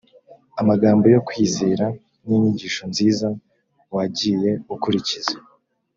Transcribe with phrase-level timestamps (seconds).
[0.61, 1.85] amagambo yo kwizera
[2.25, 3.27] n’inyigisho nziza
[3.95, 5.35] wagiye ukurikiza